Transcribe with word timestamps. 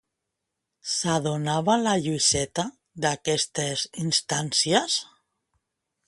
S'adonava 0.91 1.75
la 1.81 1.91
Lluïseta 2.05 2.65
d'aquestes 3.05 3.83
instàncies? 4.05 4.97